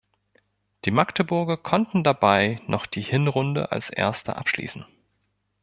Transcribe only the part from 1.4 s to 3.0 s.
konnten dabei noch